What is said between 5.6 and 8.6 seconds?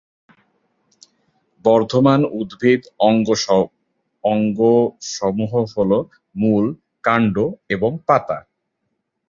হলো মূল, কাণ্ড এবং পাতা।